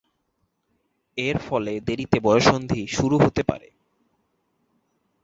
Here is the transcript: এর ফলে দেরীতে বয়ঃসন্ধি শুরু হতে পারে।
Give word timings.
এর 1.17 1.37
ফলে 1.39 1.73
দেরীতে 1.79 2.17
বয়ঃসন্ধি 2.19 2.81
শুরু 2.87 3.15
হতে 3.17 3.41
পারে। 3.43 3.67